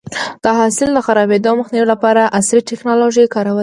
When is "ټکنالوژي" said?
2.69-3.25